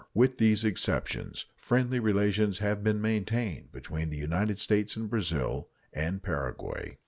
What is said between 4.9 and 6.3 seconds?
and Brazil and